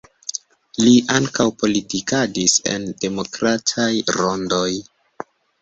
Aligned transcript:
Li 0.85 0.93
ankaŭ 1.15 1.45
politikadis 1.63 2.57
en 2.71 2.89
demokrataj 3.05 3.89
rondoj. 4.19 4.67